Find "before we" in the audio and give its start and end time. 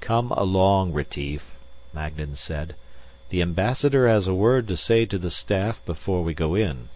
5.84-6.32